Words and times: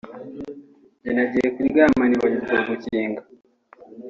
njye 0.99 1.11
nagiye 1.15 1.47
kuryama 1.55 2.03
nibagirwa 2.07 2.57
gukinga 2.67 3.21